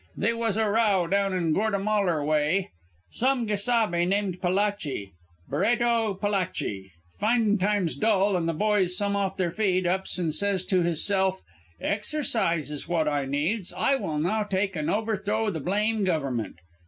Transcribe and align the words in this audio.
They 0.17 0.33
was 0.33 0.57
a 0.57 0.67
row 0.67 1.05
down 1.05 1.53
Gortamalar 1.53 2.25
way. 2.25 2.71
Same 3.11 3.45
gesabe 3.45 4.07
named 4.07 4.41
Palachi 4.41 5.11
Barreto 5.47 6.15
Palachi 6.19 6.89
findin' 7.19 7.59
times 7.59 7.95
dull 7.95 8.35
an' 8.35 8.47
the 8.47 8.53
boys 8.53 8.97
some 8.97 9.15
off 9.15 9.37
their 9.37 9.51
feed, 9.51 9.85
ups 9.85 10.17
an' 10.17 10.31
says 10.31 10.65
to 10.65 10.81
hisself, 10.81 11.43
'Exercise 11.79 12.71
is 12.71 12.87
wot 12.87 13.07
I 13.07 13.25
needs. 13.25 13.71
I 13.73 13.93
will 13.95 14.17
now 14.17 14.41
take 14.41 14.75
an' 14.75 14.89
overthrow 14.89 15.51
the 15.51 15.59
blame 15.59 16.03
Gover'ment.' 16.03 16.57